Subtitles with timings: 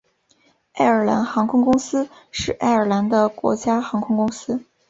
[0.73, 4.63] 爱尔兰航空公司是爱尔兰的国家航空公司。